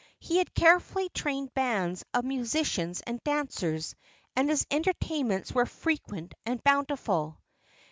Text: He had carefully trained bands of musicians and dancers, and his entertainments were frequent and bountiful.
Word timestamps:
He 0.17 0.37
had 0.39 0.55
carefully 0.55 1.09
trained 1.09 1.53
bands 1.53 2.03
of 2.11 2.25
musicians 2.25 3.03
and 3.05 3.23
dancers, 3.23 3.93
and 4.35 4.49
his 4.49 4.65
entertainments 4.71 5.51
were 5.51 5.67
frequent 5.67 6.33
and 6.43 6.63
bountiful. 6.63 7.37